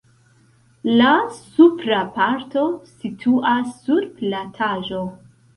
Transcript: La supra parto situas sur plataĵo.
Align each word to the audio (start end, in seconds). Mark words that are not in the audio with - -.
La 1.01 1.11
supra 1.57 1.99
parto 2.17 2.65
situas 2.95 3.79
sur 3.85 4.11
plataĵo. 4.23 5.07